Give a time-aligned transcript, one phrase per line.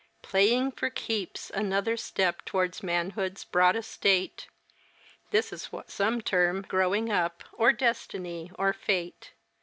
[0.23, 1.51] Playing for keeps!
[1.51, 4.47] Another step toward manhood's broad estate!
[5.29, 9.33] This is what some term growing up, or destiny, or fate.